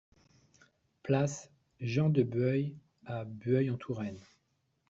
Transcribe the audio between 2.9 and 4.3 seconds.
à Bueil-en-Touraine